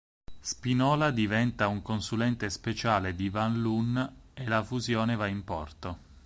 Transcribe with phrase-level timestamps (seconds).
[0.39, 5.97] Spinola diventa un consulente speciale di Van Loon e la fusione va in porto.